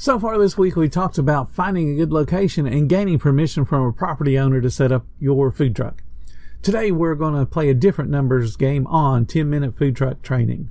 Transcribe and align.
So 0.00 0.20
far 0.20 0.38
this 0.38 0.56
week, 0.56 0.76
we 0.76 0.88
talked 0.88 1.18
about 1.18 1.50
finding 1.50 1.90
a 1.90 1.96
good 1.96 2.12
location 2.12 2.68
and 2.68 2.88
gaining 2.88 3.18
permission 3.18 3.64
from 3.64 3.82
a 3.82 3.92
property 3.92 4.38
owner 4.38 4.60
to 4.60 4.70
set 4.70 4.92
up 4.92 5.04
your 5.18 5.50
food 5.50 5.74
truck. 5.74 6.04
Today, 6.62 6.92
we're 6.92 7.16
going 7.16 7.34
to 7.34 7.44
play 7.44 7.68
a 7.68 7.74
different 7.74 8.08
numbers 8.08 8.54
game 8.54 8.86
on 8.86 9.26
10 9.26 9.50
minute 9.50 9.76
food 9.76 9.96
truck 9.96 10.22
training. 10.22 10.70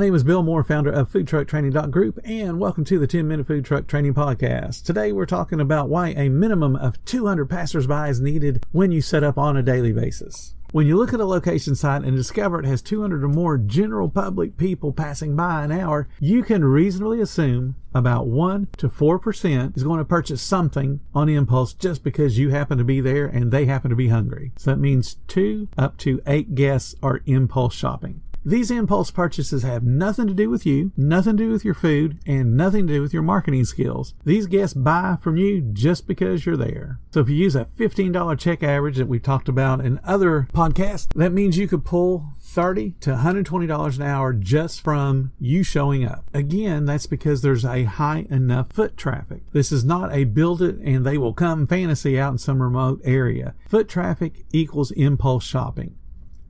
name 0.01 0.15
is 0.15 0.23
Bill 0.23 0.41
Moore, 0.41 0.63
founder 0.63 0.91
of 0.91 1.11
FoodTruckTraining.group, 1.11 2.17
and 2.23 2.59
welcome 2.59 2.83
to 2.85 2.97
the 2.97 3.05
10 3.05 3.27
Minute 3.27 3.45
Food 3.45 3.63
Truck 3.63 3.85
Training 3.85 4.15
Podcast. 4.15 4.83
Today 4.83 5.11
we're 5.11 5.27
talking 5.27 5.59
about 5.59 5.89
why 5.89 6.07
a 6.09 6.27
minimum 6.27 6.75
of 6.75 7.03
200 7.05 7.47
passersby 7.47 8.09
is 8.09 8.19
needed 8.19 8.65
when 8.71 8.91
you 8.91 8.99
set 8.99 9.23
up 9.23 9.37
on 9.37 9.55
a 9.55 9.61
daily 9.61 9.93
basis. 9.93 10.55
When 10.71 10.87
you 10.87 10.97
look 10.97 11.13
at 11.13 11.19
a 11.19 11.25
location 11.25 11.75
site 11.75 12.01
and 12.01 12.17
discover 12.17 12.59
it 12.59 12.65
has 12.65 12.81
200 12.81 13.23
or 13.23 13.27
more 13.27 13.59
general 13.59 14.09
public 14.09 14.57
people 14.57 14.91
passing 14.91 15.35
by 15.35 15.63
an 15.63 15.71
hour, 15.71 16.09
you 16.19 16.41
can 16.41 16.65
reasonably 16.65 17.21
assume 17.21 17.75
about 17.93 18.25
1 18.25 18.69
to 18.77 18.89
4% 18.89 19.77
is 19.77 19.83
going 19.83 19.99
to 19.99 20.05
purchase 20.05 20.41
something 20.41 20.99
on 21.13 21.29
impulse 21.29 21.73
just 21.73 22.03
because 22.03 22.39
you 22.39 22.49
happen 22.49 22.79
to 22.79 22.83
be 22.83 23.01
there 23.01 23.27
and 23.27 23.51
they 23.51 23.65
happen 23.65 23.91
to 23.91 23.95
be 23.95 24.07
hungry. 24.07 24.51
So 24.57 24.71
that 24.71 24.79
means 24.79 25.17
2 25.27 25.67
up 25.77 25.97
to 25.97 26.23
8 26.25 26.55
guests 26.55 26.95
are 27.03 27.21
impulse 27.27 27.75
shopping. 27.75 28.21
These 28.43 28.71
impulse 28.71 29.11
purchases 29.11 29.61
have 29.61 29.83
nothing 29.83 30.25
to 30.27 30.33
do 30.33 30.49
with 30.49 30.65
you, 30.65 30.91
nothing 30.97 31.37
to 31.37 31.43
do 31.43 31.51
with 31.51 31.63
your 31.63 31.75
food, 31.75 32.17
and 32.25 32.57
nothing 32.57 32.87
to 32.87 32.93
do 32.93 33.01
with 33.01 33.13
your 33.13 33.21
marketing 33.21 33.65
skills. 33.65 34.15
These 34.25 34.47
guests 34.47 34.73
buy 34.73 35.17
from 35.21 35.37
you 35.37 35.61
just 35.61 36.07
because 36.07 36.43
you're 36.45 36.57
there. 36.57 36.99
So 37.11 37.19
if 37.19 37.29
you 37.29 37.35
use 37.35 37.55
a 37.55 37.65
$15 37.65 38.39
check 38.39 38.63
average 38.63 38.97
that 38.97 39.07
we've 39.07 39.21
talked 39.21 39.47
about 39.47 39.85
in 39.85 39.99
other 40.03 40.47
podcasts, 40.53 41.09
that 41.13 41.33
means 41.33 41.57
you 41.57 41.67
could 41.67 41.85
pull 41.85 42.33
30 42.39 42.95
to 43.01 43.11
$120 43.11 43.95
an 43.95 44.01
hour 44.01 44.33
just 44.33 44.81
from 44.81 45.31
you 45.39 45.63
showing 45.63 46.03
up. 46.03 46.25
Again, 46.33 46.85
that's 46.85 47.05
because 47.05 47.41
there's 47.41 47.63
a 47.63 47.83
high 47.83 48.25
enough 48.31 48.71
foot 48.71 48.97
traffic. 48.97 49.43
This 49.51 49.71
is 49.71 49.85
not 49.85 50.13
a 50.13 50.23
build 50.23 50.63
it 50.63 50.77
and 50.79 51.05
they 51.05 51.17
will 51.17 51.33
come 51.33 51.67
fantasy 51.67 52.19
out 52.19 52.31
in 52.31 52.37
some 52.39 52.61
remote 52.61 53.01
area. 53.03 53.53
Foot 53.69 53.87
traffic 53.87 54.45
equals 54.51 54.91
impulse 54.91 55.43
shopping. 55.43 55.95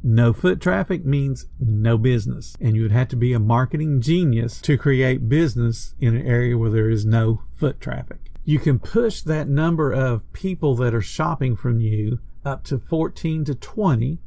No 0.03 0.33
foot 0.33 0.59
traffic 0.59 1.05
means 1.05 1.45
no 1.59 1.97
business. 1.97 2.55
And 2.59 2.75
you 2.75 2.81
would 2.81 2.91
have 2.91 3.07
to 3.09 3.15
be 3.15 3.33
a 3.33 3.39
marketing 3.39 4.01
genius 4.01 4.59
to 4.61 4.77
create 4.77 5.29
business 5.29 5.93
in 5.99 6.15
an 6.15 6.25
area 6.25 6.57
where 6.57 6.71
there 6.71 6.89
is 6.89 7.05
no 7.05 7.43
foot 7.55 7.79
traffic. 7.79 8.31
You 8.43 8.57
can 8.57 8.79
push 8.79 9.21
that 9.21 9.47
number 9.47 9.91
of 9.91 10.31
people 10.33 10.75
that 10.75 10.95
are 10.95 11.01
shopping 11.01 11.55
from 11.55 11.79
you 11.79 12.19
up 12.43 12.63
to 12.65 12.79
14 12.79 13.45
to 13.45 13.55
20. 13.55 14.17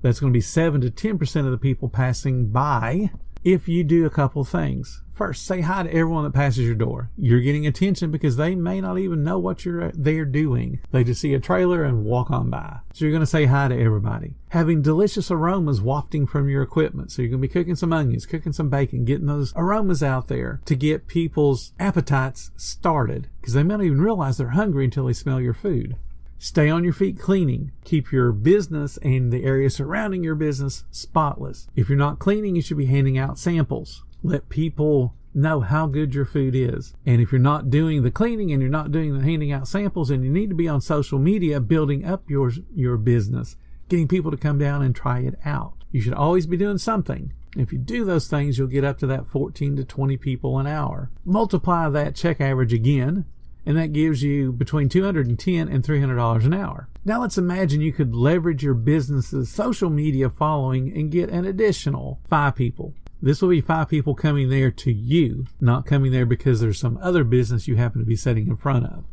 That's 0.00 0.20
going 0.20 0.32
to 0.32 0.36
be 0.36 0.40
7 0.40 0.80
to 0.80 0.90
10% 0.90 1.44
of 1.44 1.50
the 1.50 1.58
people 1.58 1.90
passing 1.90 2.46
by 2.46 3.10
if 3.44 3.68
you 3.68 3.84
do 3.84 4.06
a 4.06 4.10
couple 4.10 4.44
things. 4.44 5.02
First, 5.20 5.44
say 5.44 5.60
hi 5.60 5.82
to 5.82 5.90
everyone 5.90 6.24
that 6.24 6.32
passes 6.32 6.64
your 6.64 6.74
door. 6.74 7.10
You're 7.14 7.42
getting 7.42 7.66
attention 7.66 8.10
because 8.10 8.36
they 8.36 8.54
may 8.54 8.80
not 8.80 8.98
even 8.98 9.22
know 9.22 9.38
what 9.38 9.66
you're 9.66 9.84
uh, 9.84 9.90
there 9.92 10.24
doing. 10.24 10.80
They 10.92 11.04
just 11.04 11.20
see 11.20 11.34
a 11.34 11.38
trailer 11.38 11.84
and 11.84 12.04
walk 12.04 12.30
on 12.30 12.48
by. 12.48 12.78
So 12.94 13.04
you're 13.04 13.12
going 13.12 13.20
to 13.20 13.26
say 13.26 13.44
hi 13.44 13.68
to 13.68 13.78
everybody. 13.78 14.32
Having 14.48 14.80
delicious 14.80 15.30
aromas 15.30 15.82
wafting 15.82 16.26
from 16.26 16.48
your 16.48 16.62
equipment. 16.62 17.12
So 17.12 17.20
you're 17.20 17.30
going 17.32 17.42
to 17.42 17.48
be 17.48 17.52
cooking 17.52 17.76
some 17.76 17.92
onions, 17.92 18.24
cooking 18.24 18.54
some 18.54 18.70
bacon, 18.70 19.04
getting 19.04 19.26
those 19.26 19.52
aromas 19.56 20.02
out 20.02 20.28
there 20.28 20.62
to 20.64 20.74
get 20.74 21.06
people's 21.06 21.74
appetites 21.78 22.50
started 22.56 23.28
because 23.42 23.52
they 23.52 23.62
may 23.62 23.74
not 23.74 23.84
even 23.84 24.00
realize 24.00 24.38
they're 24.38 24.48
hungry 24.48 24.86
until 24.86 25.04
they 25.04 25.12
smell 25.12 25.38
your 25.38 25.52
food. 25.52 25.96
Stay 26.42 26.70
on 26.70 26.84
your 26.84 26.94
feet 26.94 27.20
cleaning. 27.20 27.70
Keep 27.84 28.12
your 28.12 28.32
business 28.32 28.96
and 29.02 29.30
the 29.30 29.44
area 29.44 29.68
surrounding 29.68 30.24
your 30.24 30.34
business 30.34 30.84
spotless. 30.90 31.68
If 31.76 31.90
you're 31.90 31.98
not 31.98 32.18
cleaning, 32.18 32.56
you 32.56 32.62
should 32.62 32.78
be 32.78 32.86
handing 32.86 33.18
out 33.18 33.38
samples. 33.38 34.04
Let 34.22 34.48
people 34.48 35.14
know 35.34 35.60
how 35.60 35.86
good 35.86 36.14
your 36.14 36.24
food 36.24 36.54
is. 36.56 36.94
And 37.04 37.20
if 37.20 37.30
you're 37.30 37.38
not 37.42 37.68
doing 37.68 38.04
the 38.04 38.10
cleaning 38.10 38.52
and 38.52 38.62
you're 38.62 38.70
not 38.70 38.90
doing 38.90 39.18
the 39.18 39.22
handing 39.22 39.52
out 39.52 39.68
samples, 39.68 40.08
and 40.08 40.24
you 40.24 40.30
need 40.30 40.48
to 40.48 40.56
be 40.56 40.66
on 40.66 40.80
social 40.80 41.18
media 41.18 41.60
building 41.60 42.06
up 42.06 42.30
your 42.30 42.50
your 42.74 42.96
business, 42.96 43.56
getting 43.90 44.08
people 44.08 44.30
to 44.30 44.38
come 44.38 44.56
down 44.56 44.80
and 44.80 44.96
try 44.96 45.18
it 45.20 45.38
out. 45.44 45.74
You 45.92 46.00
should 46.00 46.14
always 46.14 46.46
be 46.46 46.56
doing 46.56 46.78
something. 46.78 47.34
If 47.54 47.70
you 47.70 47.78
do 47.78 48.06
those 48.06 48.28
things, 48.28 48.56
you'll 48.56 48.68
get 48.68 48.84
up 48.84 48.96
to 49.00 49.06
that 49.08 49.26
14 49.26 49.76
to 49.76 49.84
20 49.84 50.16
people 50.16 50.58
an 50.58 50.66
hour. 50.66 51.10
Multiply 51.26 51.90
that 51.90 52.14
check 52.14 52.40
average 52.40 52.72
again 52.72 53.26
and 53.66 53.76
that 53.76 53.92
gives 53.92 54.22
you 54.22 54.52
between 54.52 54.88
210 54.88 55.68
and 55.68 55.84
300 55.84 56.16
dollars 56.16 56.44
an 56.44 56.54
hour. 56.54 56.88
Now 57.04 57.20
let's 57.20 57.38
imagine 57.38 57.80
you 57.80 57.92
could 57.92 58.14
leverage 58.14 58.62
your 58.62 58.74
business's 58.74 59.50
social 59.50 59.90
media 59.90 60.30
following 60.30 60.92
and 60.96 61.10
get 61.10 61.30
an 61.30 61.44
additional 61.44 62.20
5 62.28 62.54
people. 62.54 62.94
This 63.22 63.42
will 63.42 63.50
be 63.50 63.60
5 63.60 63.88
people 63.88 64.14
coming 64.14 64.48
there 64.48 64.70
to 64.70 64.92
you, 64.92 65.46
not 65.60 65.86
coming 65.86 66.12
there 66.12 66.26
because 66.26 66.60
there's 66.60 66.78
some 66.78 66.98
other 67.02 67.24
business 67.24 67.68
you 67.68 67.76
happen 67.76 68.00
to 68.00 68.06
be 68.06 68.16
sitting 68.16 68.48
in 68.48 68.56
front 68.56 68.86
of. 68.86 69.04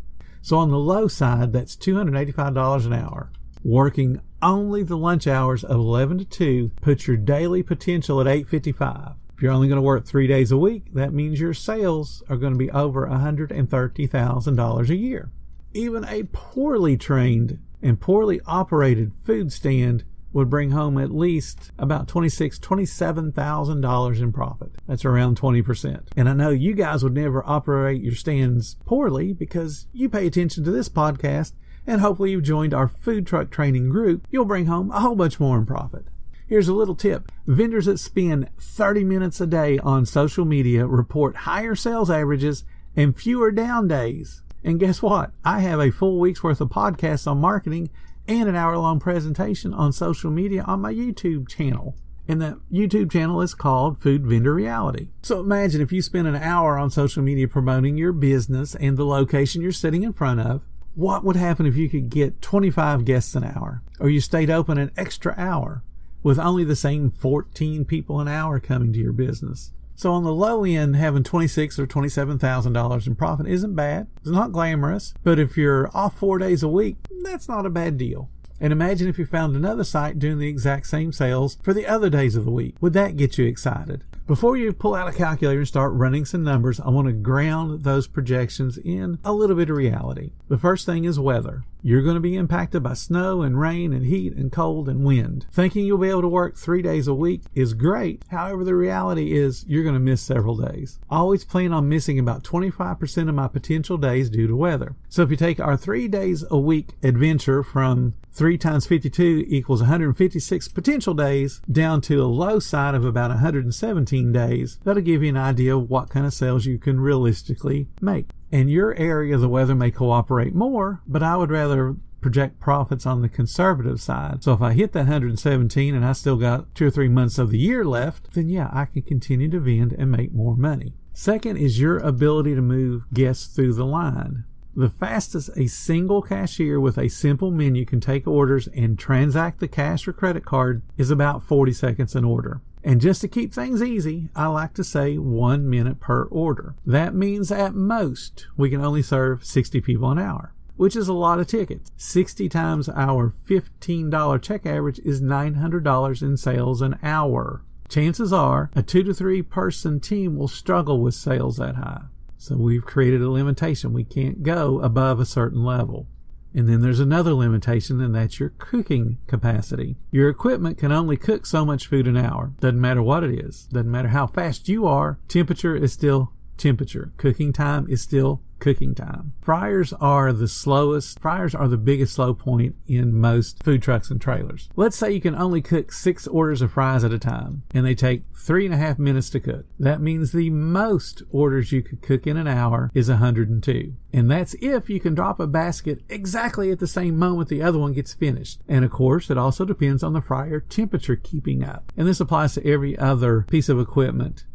So 0.42 0.58
on 0.58 0.70
the 0.70 0.78
low 0.78 1.08
side, 1.08 1.52
that's 1.52 1.76
$285 1.76 2.86
an 2.86 2.94
hour. 2.94 3.32
Working 3.64 4.22
only 4.42 4.84
the 4.84 4.98
lunch 4.98 5.28
hours 5.28 5.64
of 5.64 5.78
11 5.78 6.20
to 6.20 6.26
2 6.26 6.72
puts 6.82 7.08
your 7.08 7.18
daily 7.18 7.64
potential 7.64 8.22
at 8.22 8.28
855. 8.28 9.16
If 9.38 9.44
you're 9.44 9.52
only 9.52 9.68
going 9.68 9.78
to 9.78 9.84
work 9.84 10.04
three 10.04 10.26
days 10.26 10.52
a 10.52 10.58
week, 10.58 10.96
that 10.96 11.14
means 11.14 11.40
your 11.40 11.54
sales 11.54 12.24
are 12.28 12.38
going 12.38 12.54
to 12.54 12.58
be 12.58 12.72
over 12.72 13.06
$130,000 13.06 14.90
a 14.90 14.96
year. 14.96 15.30
Even 15.76 16.04
a 16.06 16.24
poorly 16.32 16.98
trained 16.98 17.60
and 17.84 18.00
poorly 18.00 18.42
operated 18.48 19.12
food 19.24 19.54
stand 19.54 20.06
would 20.34 20.50
bring 20.50 20.72
home 20.72 20.98
at 20.98 21.12
least 21.12 21.72
about 21.78 22.08
$26,000, 22.08 22.60
$27,000 22.60 24.20
in 24.20 24.34
profit. 24.34 24.72
That's 24.88 25.06
around 25.06 25.40
20%. 25.40 26.08
And 26.18 26.28
I 26.28 26.34
know 26.34 26.50
you 26.50 26.74
guys 26.74 27.04
would 27.04 27.14
never 27.14 27.48
operate 27.48 28.02
your 28.02 28.16
stands 28.16 28.78
poorly 28.88 29.34
because 29.34 29.86
you 29.94 30.10
pay 30.10 30.26
attention 30.26 30.64
to 30.64 30.72
this 30.72 30.90
podcast 30.90 31.54
and 31.86 32.02
hopefully 32.02 32.32
you've 32.32 32.42
joined 32.42 32.74
our 32.74 32.88
food 32.88 33.28
truck 33.28 33.52
training 33.52 33.90
group. 33.90 34.26
You'll 34.32 34.46
bring 34.46 34.66
home 34.66 34.90
a 34.90 35.00
whole 35.00 35.16
bunch 35.16 35.40
more 35.40 35.60
in 35.60 35.68
profit. 35.68 36.08
Here's 36.48 36.70
a 36.70 36.74
little 36.74 36.96
tip. 36.96 37.30
Vendors 37.46 37.88
that 37.88 38.00
spend 38.00 38.50
30 38.58 39.04
minutes 39.04 39.42
a 39.42 39.46
day 39.46 39.80
on 39.80 40.06
social 40.06 40.46
media 40.46 40.88
report 40.88 41.36
higher 41.36 41.76
sales 41.76 42.10
averages 42.10 42.64
and 42.96 43.18
fewer 43.18 43.52
down 43.52 43.90
days. 43.90 44.44
And 44.64 44.80
guess 44.80 45.02
what? 45.02 45.32
I 45.44 45.60
have 45.60 45.82
a 45.82 45.92
full 45.92 46.22
week's 46.22 46.42
worth 46.42 46.62
of 46.62 46.70
podcasts 46.70 47.30
on 47.30 47.40
marketing 47.40 47.90
and 48.30 48.48
an 48.48 48.56
hour 48.56 48.78
long 48.78 48.98
presentation 49.02 49.74
on 49.74 49.92
social 49.92 50.32
media 50.32 50.64
on 50.64 50.80
my 50.80 50.94
YouTube 50.94 51.50
channel. 51.50 51.98
And 52.30 52.42
that 52.42 52.58
YouTube 52.72 53.12
channel 53.12 53.42
is 53.42 53.54
called 53.54 54.00
Food 54.00 54.26
Vendor 54.26 54.54
Reality. 54.54 55.10
So 55.24 55.42
imagine 55.42 55.82
if 55.82 55.92
you 55.92 56.02
spend 56.02 56.30
an 56.30 56.36
hour 56.38 56.78
on 56.78 56.90
social 56.92 57.24
media 57.24 57.50
promoting 57.50 57.98
your 57.98 58.14
business 58.14 58.74
and 58.74 58.96
the 58.96 59.06
location 59.06 59.62
you're 59.62 59.74
sitting 59.74 60.04
in 60.04 60.14
front 60.14 60.40
of. 60.40 60.62
What 60.96 61.26
would 61.26 61.36
happen 61.36 61.66
if 61.66 61.76
you 61.76 61.90
could 61.90 62.10
get 62.10 62.42
25 62.42 63.04
guests 63.04 63.36
an 63.36 63.44
hour? 63.44 63.84
Or 64.00 64.10
you 64.10 64.22
stayed 64.22 64.50
open 64.50 64.78
an 64.78 64.92
extra 64.96 65.36
hour? 65.38 65.84
With 66.28 66.38
only 66.38 66.66
the 66.66 66.76
same 66.76 67.10
14 67.10 67.86
people 67.86 68.20
an 68.20 68.28
hour 68.28 68.60
coming 68.60 68.92
to 68.92 69.00
your 69.00 69.14
business. 69.14 69.72
So 69.96 70.12
on 70.12 70.26
the 70.26 70.34
low 70.34 70.66
end, 70.66 70.98
having 70.98 71.24
twenty-six 71.24 71.80
or 71.80 71.88
twenty-seven 71.88 72.38
thousand 72.38 72.74
dollars 72.74 73.08
in 73.08 73.16
profit 73.16 73.48
isn't 73.48 73.76
bad. 73.76 74.08
It's 74.18 74.30
not 74.30 74.52
glamorous, 74.52 75.14
but 75.24 75.40
if 75.40 75.56
you're 75.56 75.90
off 75.96 76.20
four 76.20 76.38
days 76.38 76.64
a 76.64 76.68
week, 76.68 76.98
that's 77.24 77.48
not 77.48 77.66
a 77.66 77.70
bad 77.70 77.98
deal. 77.98 78.30
And 78.60 78.74
imagine 78.74 79.08
if 79.08 79.18
you 79.18 79.26
found 79.26 79.56
another 79.56 79.86
site 79.86 80.20
doing 80.20 80.38
the 80.38 80.50
exact 80.50 80.88
same 80.88 81.14
sales 81.14 81.58
for 81.64 81.74
the 81.74 81.88
other 81.88 82.10
days 82.10 82.36
of 82.36 82.44
the 82.44 82.52
week. 82.52 82.76
Would 82.82 82.92
that 82.94 83.16
get 83.16 83.38
you 83.38 83.46
excited? 83.46 84.04
Before 84.28 84.58
you 84.58 84.74
pull 84.74 84.94
out 84.94 85.08
a 85.08 85.14
calculator 85.14 85.60
and 85.60 85.68
start 85.68 85.94
running 85.94 86.26
some 86.26 86.44
numbers, 86.44 86.82
I 86.82 86.90
want 86.90 87.08
to 87.08 87.14
ground 87.14 87.86
those 87.86 88.08
projections 88.08 88.78
in 88.78 89.20
a 89.24 89.32
little 89.32 89.56
bit 89.56 89.70
of 89.70 89.78
reality. 89.78 90.32
The 90.50 90.58
first 90.58 90.86
thing 90.86 91.06
is 91.06 91.18
weather. 91.18 91.64
You're 91.82 92.02
going 92.02 92.16
to 92.16 92.20
be 92.20 92.36
impacted 92.36 92.84
by 92.84 92.96
snow 92.96 93.42
and 93.42 93.58
rain 93.58 93.94
and 93.94 94.06
heat 94.06 94.34
and 94.34 94.52
cold 94.52 94.90
and 94.90 95.06
wind. 95.06 95.46
Thinking 95.50 95.86
you'll 95.86 95.98
be 95.98 96.10
able 96.10 96.24
to 96.24 96.28
work 96.28 96.58
three 96.58 96.82
days 96.82 97.08
a 97.08 97.14
week 97.14 97.44
is 97.56 97.74
great. 97.74 98.24
However, 98.28 98.66
the 98.66 98.76
reality 98.76 99.32
is 99.32 99.64
you're 99.66 99.84
going 99.84 99.96
to 99.96 100.00
miss 100.00 100.22
several 100.22 100.58
days. 100.58 101.00
I 101.10 101.20
always 101.20 101.46
plan 101.46 101.72
on 101.72 101.88
missing 101.88 102.20
about 102.20 102.44
25% 102.44 103.30
of 103.30 103.36
my 103.36 103.48
potential 103.48 103.98
days 103.98 104.30
due 104.30 104.48
to 104.48 104.56
weather. 104.58 104.98
So 105.08 105.22
if 105.22 105.32
you 105.32 105.38
take 105.38 105.62
our 105.62 105.78
three 105.78 106.10
days 106.10 106.44
a 106.52 106.58
week 106.58 106.96
adventure 107.02 107.64
from 107.64 108.16
3 108.38 108.56
times 108.60 108.86
52 108.86 109.46
equals 109.48 109.82
156 109.82 110.68
potential 110.68 111.16
days 111.16 111.60
down 111.72 112.02
to 112.02 112.22
a 112.22 112.26
low 112.26 112.60
side 112.60 112.94
of 112.94 113.04
about 113.04 113.32
117 113.32 114.32
days, 114.32 114.78
that'll 114.84 115.02
give 115.02 115.24
you 115.24 115.30
an 115.30 115.38
idea 115.38 115.76
of 115.76 115.90
what 115.90 116.12
kind 116.12 116.24
of 116.24 116.34
sales 116.34 116.68
you 116.68 116.78
can 116.78 117.00
realistically 117.00 117.88
make. 118.00 118.28
In 118.52 118.70
your 118.70 118.94
area, 118.94 119.38
the 119.38 119.50
weather 119.50 119.74
may 119.74 119.90
cooperate 119.90 120.54
more, 120.54 121.02
but 121.08 121.24
I 121.24 121.36
would 121.36 121.50
rather 121.50 121.96
project 122.22 122.60
profits 122.60 123.08
on 123.08 123.24
the 123.24 123.30
conservative 123.30 124.00
side. 124.00 124.44
So 124.44 124.54
if 124.54 124.62
I 124.62 124.74
hit 124.74 124.92
that 124.94 125.08
117 125.08 125.96
and 125.96 126.06
I 126.06 126.12
still 126.12 126.38
got 126.38 126.76
two 126.76 126.88
or 126.88 126.92
three 126.92 127.10
months 127.10 127.40
of 127.40 127.50
the 127.50 127.58
year 127.58 127.84
left, 127.84 128.34
then 128.34 128.50
yeah, 128.50 128.70
I 128.72 128.86
can 128.86 129.02
continue 129.02 129.50
to 129.50 129.60
vend 129.60 129.94
and 129.94 130.12
make 130.12 130.32
more 130.32 130.56
money. 130.56 130.94
Second 131.12 131.58
is 131.58 131.80
your 131.80 131.98
ability 131.98 132.54
to 132.54 132.62
move 132.62 133.06
guests 133.12 133.48
through 133.48 133.74
the 133.74 133.86
line. 133.86 134.44
The 134.78 134.90
fastest 134.90 135.50
a 135.58 135.66
single 135.66 136.22
cashier 136.22 136.80
with 136.80 137.00
a 137.00 137.10
simple 137.10 137.50
menu 137.50 137.84
can 137.84 138.00
take 138.00 138.28
orders 138.28 138.68
and 138.76 138.98
transact 138.98 139.60
the 139.60 139.68
cash 139.68 140.08
or 140.08 140.14
credit 140.14 140.46
card 140.46 140.84
is 140.98 141.10
about 141.10 141.42
40 141.42 141.74
seconds 141.74 142.16
an 142.16 142.24
order. 142.24 142.62
And 142.84 143.02
just 143.02 143.22
to 143.22 143.28
keep 143.28 143.52
things 143.52 143.82
easy, 143.82 144.30
I 144.36 144.46
like 144.46 144.76
to 144.76 144.84
say 144.84 145.18
one 145.18 145.68
minute 145.68 146.00
per 146.00 146.26
order. 146.26 146.76
That 146.86 147.16
means 147.16 147.52
at 147.52 147.74
most 147.74 148.46
we 148.56 148.70
can 148.70 148.82
only 148.82 149.02
serve 149.02 149.44
60 149.44 149.82
people 149.82 150.12
an 150.12 150.20
hour, 150.20 150.54
which 150.76 150.96
is 150.96 151.08
a 151.08 151.14
lot 151.14 151.40
of 151.40 151.48
tickets. 151.48 151.90
60 151.98 152.48
times 152.48 152.88
our 152.88 153.34
$15 153.50 154.42
check 154.44 154.68
average 154.68 155.00
is 155.00 155.24
$900 155.24 156.22
in 156.22 156.38
sales 156.38 156.84
an 156.84 157.00
hour. 157.02 157.64
Chances 157.90 158.32
are 158.32 158.70
a 158.76 158.84
two 158.84 159.02
to 159.02 159.14
three 159.16 159.42
person 159.42 160.00
team 160.00 160.38
will 160.38 160.48
struggle 160.48 161.02
with 161.02 161.16
sales 161.16 161.58
that 161.58 161.78
high. 161.78 162.04
So 162.48 162.56
we've 162.56 162.86
created 162.86 163.22
a 163.22 163.30
limitation. 163.30 163.92
We 163.92 164.06
can't 164.06 164.42
go 164.42 164.80
above 164.80 165.20
a 165.20 165.26
certain 165.26 165.66
level. 165.66 166.08
And 166.54 166.70
then 166.70 166.82
there's 166.82 167.02
another 167.02 167.34
limitation, 167.34 168.00
and 168.00 168.16
that's 168.16 168.40
your 168.40 168.54
cooking 168.58 169.18
capacity. 169.28 169.98
Your 170.12 170.30
equipment 170.30 170.78
can 170.78 170.94
only 170.94 171.18
cook 171.18 171.46
so 171.46 171.66
much 171.66 171.88
food 171.88 172.08
an 172.08 172.16
hour. 172.16 172.54
Doesn't 172.62 172.80
matter 172.80 173.04
what 173.04 173.26
it 173.26 173.38
is. 173.38 173.66
Doesn't 173.66 173.92
matter 173.92 174.08
how 174.08 174.28
fast 174.28 174.70
you 174.70 174.88
are. 174.88 175.20
Temperature 175.28 175.76
is 175.76 175.92
still 175.92 176.32
temperature. 176.56 177.12
Cooking 177.18 177.52
time 177.52 177.86
is 177.90 178.02
still 178.02 178.42
cooking 178.60 178.96
time. 178.96 179.34
Fryers 179.42 179.94
are 179.94 180.34
the 180.34 180.48
slowest, 180.48 181.20
fryers 181.20 181.56
are 181.56 181.68
the 181.68 181.78
biggest 181.78 182.14
slow 182.14 182.34
point 182.34 182.76
in 182.88 183.14
most 183.14 183.64
food 183.64 183.82
trucks 183.82 184.10
and 184.10 184.20
trailers. 184.20 184.70
Let's 184.76 184.98
say 184.98 185.12
you 185.12 185.22
can 185.22 185.36
only 185.36 185.62
cook 185.62 185.92
six 185.92 186.28
orders 186.28 186.62
of 186.62 186.72
fries 186.72 187.04
at 187.04 187.14
a 187.14 187.20
time 187.20 187.64
and 187.74 187.86
they 187.86 187.96
take 187.96 188.24
three 188.36 188.66
and 188.66 188.74
a 188.74 188.78
half 188.78 189.00
minutes 189.00 189.30
to 189.32 189.40
cook. 189.40 189.66
That 189.80 190.02
means 190.02 190.32
the 190.32 190.50
most 190.50 191.24
orders 191.32 191.72
you 191.72 191.82
could 191.82 192.02
cook 192.02 192.26
in 192.26 192.38
an 192.38 192.48
hour 192.48 192.92
is 192.94 193.10
102. 193.10 193.94
And 194.14 194.32
that's 194.32 194.56
if 194.56 194.90
you 194.90 195.00
can 195.00 195.16
drop 195.16 195.40
a 195.40 195.48
basket 195.48 196.02
exactly 196.10 196.72
at 196.72 196.80
the 196.80 196.88
same 196.88 197.20
moment 197.20 197.50
the 197.50 197.62
other 197.62 197.78
one 197.78 197.94
gets 197.94 198.14
finished. 198.14 198.62
And 198.68 198.86
of 198.86 198.92
course, 198.92 199.30
it 199.30 199.38
also 199.38 199.66
depends 199.66 200.04
on 200.04 200.14
the 200.14 200.22
fryer 200.22 200.60
temperature 200.60 201.16
keeping 201.16 201.64
up. 201.64 201.92
And 201.98 202.08
this 202.08 202.20
applies 202.20 202.54
to 202.54 202.66
every 202.66 202.98
other 202.98 203.42
piece 203.50 203.70
of 203.70 203.80
equipment 203.80 204.46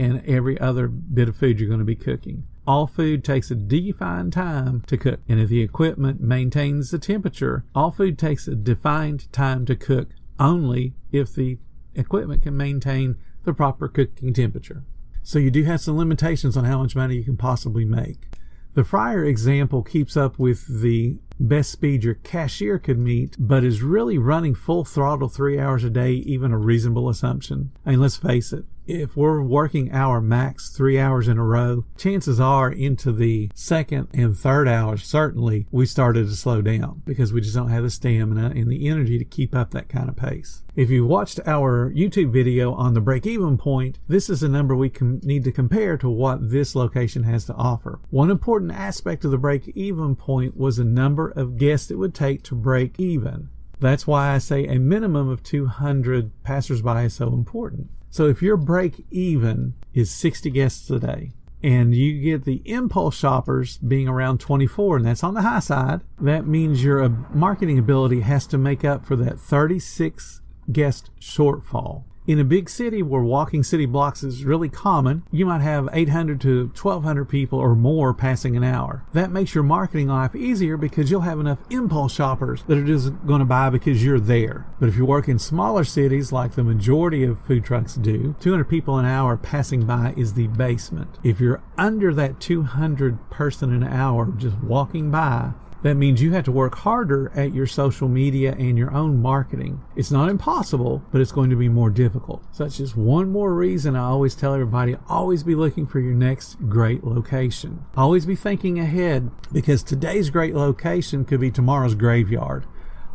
and 0.00 0.26
every 0.26 0.58
other 0.58 0.88
bit 0.88 1.28
of 1.28 1.36
food 1.36 1.60
you're 1.60 1.68
going 1.68 1.78
to 1.78 1.84
be 1.84 1.94
cooking. 1.94 2.44
All 2.66 2.86
food 2.86 3.22
takes 3.22 3.50
a 3.50 3.54
defined 3.54 4.32
time 4.32 4.80
to 4.86 4.96
cook, 4.96 5.20
and 5.28 5.38
if 5.38 5.50
the 5.50 5.60
equipment 5.60 6.22
maintains 6.22 6.90
the 6.90 6.98
temperature, 6.98 7.64
all 7.74 7.90
food 7.90 8.18
takes 8.18 8.48
a 8.48 8.54
defined 8.54 9.30
time 9.30 9.66
to 9.66 9.76
cook 9.76 10.08
only 10.38 10.94
if 11.12 11.34
the 11.34 11.58
equipment 11.94 12.42
can 12.42 12.56
maintain 12.56 13.16
the 13.44 13.52
proper 13.52 13.88
cooking 13.88 14.32
temperature. 14.32 14.84
So 15.22 15.38
you 15.38 15.50
do 15.50 15.64
have 15.64 15.82
some 15.82 15.98
limitations 15.98 16.56
on 16.56 16.64
how 16.64 16.78
much 16.78 16.96
money 16.96 17.16
you 17.16 17.24
can 17.24 17.36
possibly 17.36 17.84
make. 17.84 18.26
The 18.72 18.84
fryer 18.84 19.24
example 19.24 19.82
keeps 19.82 20.16
up 20.16 20.38
with 20.38 20.80
the 20.80 21.18
best 21.38 21.72
speed 21.72 22.04
your 22.04 22.14
cashier 22.14 22.78
could 22.78 22.98
meet, 22.98 23.36
but 23.38 23.64
is 23.64 23.82
really 23.82 24.16
running 24.16 24.54
full 24.54 24.84
throttle 24.84 25.28
three 25.28 25.58
hours 25.58 25.84
a 25.84 25.90
day 25.90 26.12
even 26.12 26.52
a 26.52 26.58
reasonable 26.58 27.08
assumption? 27.08 27.72
I 27.84 27.90
mean, 27.90 28.00
let's 28.00 28.16
face 28.16 28.52
it, 28.52 28.64
if 28.86 29.16
we're 29.16 29.42
working 29.42 29.92
our 29.92 30.20
max 30.20 30.70
three 30.70 30.98
hours 30.98 31.28
in 31.28 31.38
a 31.38 31.44
row, 31.44 31.84
chances 31.96 32.40
are 32.40 32.70
into 32.70 33.12
the 33.12 33.50
second 33.54 34.08
and 34.12 34.36
third 34.36 34.68
hours, 34.68 35.04
certainly 35.04 35.66
we 35.70 35.86
started 35.86 36.26
to 36.26 36.34
slow 36.34 36.60
down 36.60 37.02
because 37.04 37.32
we 37.32 37.40
just 37.40 37.54
don't 37.54 37.70
have 37.70 37.82
the 37.82 37.90
stamina 37.90 38.52
and 38.56 38.70
the 38.70 38.88
energy 38.88 39.18
to 39.18 39.24
keep 39.24 39.54
up 39.54 39.70
that 39.70 39.88
kind 39.88 40.08
of 40.08 40.16
pace. 40.16 40.62
If 40.74 40.90
you 40.90 41.06
watched 41.06 41.40
our 41.46 41.92
YouTube 41.92 42.32
video 42.32 42.72
on 42.72 42.94
the 42.94 43.00
break 43.00 43.26
even 43.26 43.58
point, 43.58 43.98
this 44.08 44.30
is 44.30 44.42
a 44.42 44.48
number 44.48 44.74
we 44.74 44.90
can 44.90 45.20
need 45.22 45.44
to 45.44 45.52
compare 45.52 45.96
to 45.98 46.08
what 46.08 46.50
this 46.50 46.74
location 46.74 47.24
has 47.24 47.44
to 47.46 47.54
offer. 47.54 48.00
One 48.10 48.30
important 48.30 48.72
aspect 48.72 49.24
of 49.24 49.30
the 49.30 49.38
break 49.38 49.68
even 49.68 50.16
point 50.16 50.56
was 50.56 50.76
the 50.76 50.84
number 50.84 51.28
of 51.30 51.58
guests 51.58 51.90
it 51.90 51.96
would 51.96 52.14
take 52.14 52.42
to 52.44 52.54
break 52.54 52.98
even. 52.98 53.50
That's 53.80 54.06
why 54.06 54.34
I 54.34 54.38
say 54.38 54.66
a 54.66 54.78
minimum 54.78 55.28
of 55.28 55.42
200 55.42 56.42
passersby 56.44 57.04
is 57.04 57.14
so 57.14 57.28
important. 57.28 57.88
So 58.10 58.26
if 58.26 58.42
your 58.42 58.56
break 58.56 59.04
even 59.10 59.74
is 59.94 60.10
60 60.10 60.50
guests 60.50 60.90
a 60.90 60.98
day, 60.98 61.30
and 61.62 61.94
you 61.94 62.20
get 62.20 62.44
the 62.44 62.62
impulse 62.64 63.16
shoppers 63.16 63.76
being 63.78 64.08
around 64.08 64.40
24, 64.40 64.96
and 64.96 65.06
that's 65.06 65.22
on 65.22 65.34
the 65.34 65.42
high 65.42 65.60
side, 65.60 66.00
that 66.20 66.46
means 66.46 66.82
your 66.82 67.08
marketing 67.32 67.78
ability 67.78 68.20
has 68.20 68.46
to 68.48 68.58
make 68.58 68.84
up 68.84 69.04
for 69.04 69.14
that 69.16 69.38
36 69.38 70.40
guest 70.72 71.10
shortfall. 71.20 72.04
In 72.30 72.38
a 72.38 72.44
big 72.44 72.70
city 72.70 73.02
where 73.02 73.22
walking 73.22 73.64
city 73.64 73.86
blocks 73.86 74.22
is 74.22 74.44
really 74.44 74.68
common, 74.68 75.24
you 75.32 75.44
might 75.44 75.62
have 75.62 75.88
800 75.92 76.40
to 76.42 76.66
1200 76.80 77.24
people 77.24 77.58
or 77.58 77.74
more 77.74 78.14
passing 78.14 78.56
an 78.56 78.62
hour. 78.62 79.02
That 79.12 79.32
makes 79.32 79.52
your 79.52 79.64
marketing 79.64 80.06
life 80.06 80.36
easier 80.36 80.76
because 80.76 81.10
you'll 81.10 81.22
have 81.22 81.40
enough 81.40 81.58
impulse 81.70 82.14
shoppers 82.14 82.62
that 82.68 82.78
are 82.78 82.84
just 82.84 83.26
going 83.26 83.40
to 83.40 83.44
buy 83.44 83.68
because 83.68 84.04
you're 84.04 84.20
there. 84.20 84.64
But 84.78 84.88
if 84.88 84.96
you 84.96 85.04
work 85.04 85.26
in 85.26 85.40
smaller 85.40 85.82
cities 85.82 86.30
like 86.30 86.52
the 86.52 86.62
majority 86.62 87.24
of 87.24 87.44
food 87.46 87.64
trucks 87.64 87.96
do, 87.96 88.36
200 88.38 88.62
people 88.62 88.96
an 88.96 89.06
hour 89.06 89.36
passing 89.36 89.84
by 89.84 90.14
is 90.16 90.34
the 90.34 90.46
basement. 90.46 91.18
If 91.24 91.40
you're 91.40 91.64
under 91.76 92.14
that 92.14 92.38
200 92.38 93.28
person 93.30 93.72
an 93.72 93.82
hour 93.82 94.32
just 94.36 94.56
walking 94.58 95.10
by, 95.10 95.54
that 95.82 95.94
means 95.94 96.22
you 96.22 96.32
have 96.32 96.44
to 96.44 96.52
work 96.52 96.76
harder 96.76 97.32
at 97.34 97.54
your 97.54 97.66
social 97.66 98.08
media 98.08 98.54
and 98.58 98.76
your 98.76 98.92
own 98.92 99.20
marketing. 99.20 99.80
It's 99.96 100.10
not 100.10 100.28
impossible, 100.28 101.02
but 101.10 101.20
it's 101.20 101.32
going 101.32 101.50
to 101.50 101.56
be 101.56 101.68
more 101.68 101.90
difficult. 101.90 102.42
So 102.52 102.64
that's 102.64 102.76
just 102.76 102.96
one 102.96 103.30
more 103.30 103.54
reason 103.54 103.96
I 103.96 104.04
always 104.04 104.34
tell 104.34 104.54
everybody 104.54 104.96
always 105.08 105.42
be 105.42 105.54
looking 105.54 105.86
for 105.86 106.00
your 106.00 106.14
next 106.14 106.56
great 106.68 107.04
location. 107.04 107.84
Always 107.96 108.26
be 108.26 108.36
thinking 108.36 108.78
ahead 108.78 109.30
because 109.52 109.82
today's 109.82 110.30
great 110.30 110.54
location 110.54 111.24
could 111.24 111.40
be 111.40 111.50
tomorrow's 111.50 111.94
graveyard. 111.94 112.66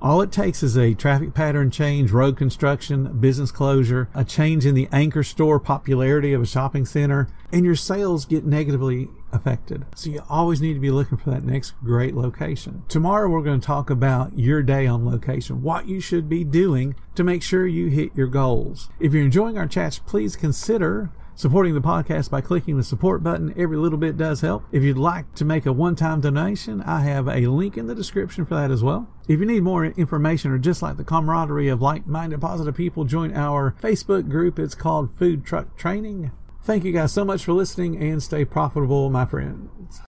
All 0.06 0.22
it 0.22 0.31
takes 0.31 0.62
is 0.62 0.78
a 0.78 0.94
traffic 0.94 1.34
pattern 1.34 1.71
change, 1.71 2.12
road 2.12 2.38
construction, 2.38 3.18
business 3.19 3.50
closure, 3.50 4.07
a 4.14 4.24
change 4.24 4.64
in 4.64 4.76
the 4.76 4.88
anchor 4.92 5.24
store 5.24 5.59
popularity 5.59 6.31
of 6.31 6.44
a 6.44 6.45
shopping 6.45 6.85
center, 6.85 7.28
and 7.52 7.66
your 7.66 7.74
sales 7.74 8.24
get 8.24 8.45
negatively 8.45 9.07
affected. 9.31 9.83
So 9.95 10.12
you 10.12 10.21
always 10.30 10.62
need 10.62 10.76
to 10.76 10.80
be 10.80 10.92
looking 10.92 11.18
for 11.18 11.31
that 11.31 11.44
next 11.44 11.74
great 11.83 12.14
location. 12.14 12.83
Tomorrow 12.88 13.30
we're 13.30 13.42
going 13.42 13.59
to 13.59 13.66
talk 13.66 13.90
about 13.90 14.38
your 14.38 14.62
day 14.62 14.85
on 14.85 15.07
location, 15.07 15.64
what 15.64 15.88
you 15.88 16.00
should 16.00 16.30
be 16.30 16.44
doing 16.44 16.94
to 17.16 17.24
make 17.24 17.42
sure 17.42 17.66
you 17.66 17.88
hit 17.88 18.16
your 18.16 18.28
goals. 18.28 18.92
If 19.00 19.12
you're 19.12 19.24
enjoying 19.24 19.57
our 19.57 19.66
chats, 19.66 19.97
please 19.97 20.35
consider 20.35 21.09
supporting 21.35 21.73
the 21.73 21.81
podcast 21.81 22.30
by 22.30 22.42
clicking 22.42 22.77
the 22.77 22.83
support 22.83 23.21
button. 23.21 23.54
Every 23.57 23.77
little 23.77 23.97
bit 23.97 24.18
does 24.18 24.42
help. 24.42 24.63
If 24.71 24.83
you'd 24.83 24.97
like 24.97 25.33
to 25.35 25.45
make 25.45 25.65
a 25.65 25.73
one 25.73 25.95
time 25.95 26.21
donation, 26.21 26.81
I 26.81 27.01
have 27.01 27.27
a 27.27 27.47
link 27.47 27.77
in 27.77 27.87
the 27.87 27.95
description 27.95 28.45
for 28.45 28.56
that 28.56 28.71
as 28.71 28.83
well. 28.83 29.07
If 29.27 29.39
you 29.39 29.45
need 29.45 29.63
more 29.63 29.85
information 29.85 30.51
or 30.51 30.57
just 30.57 30.81
like 30.81 30.97
the 30.97 31.04
camaraderie 31.04 31.68
of 31.68 31.81
like 31.81 32.07
minded 32.07 32.42
positive 32.42 32.75
people, 32.75 33.04
join 33.04 33.35
our 33.35 33.75
Facebook 33.81 34.30
group. 34.30 34.57
It's 34.57 34.75
called 34.75 35.15
Food 35.18 35.45
Truck 35.45 35.77
Training. 35.77 36.31
Thank 36.63 36.83
you 36.83 36.92
guys 36.92 37.13
so 37.13 37.23
much 37.23 37.45
for 37.45 37.54
listening 37.54 38.01
and 38.01 38.23
stay 38.23 38.44
profitable, 38.44 39.09
my 39.09 39.25
friends. 39.25 40.01